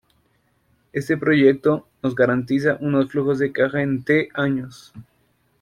Este 0.93 1.15
proyecto, 1.15 1.87
nos 2.01 2.15
garantiza 2.15 2.75
unos 2.81 3.11
Flujos 3.11 3.37
de 3.37 3.51
Caja 3.51 3.83
en 3.83 4.03
"t" 4.03 4.29
años. 4.33 4.91